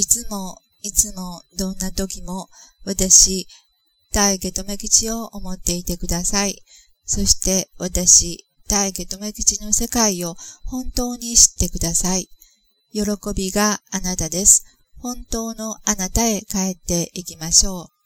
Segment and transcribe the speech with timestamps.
[0.00, 2.48] いつも、いつも、どんな時も、
[2.86, 3.46] 私、
[4.12, 6.62] 大家留吉を思っていてください。
[7.04, 12.30] そして私、大家留吉の世界を本当に知ってください。
[12.94, 13.02] 喜
[13.36, 14.64] びがあなたです。
[14.96, 17.99] 本当のあなたへ帰っていきましょう。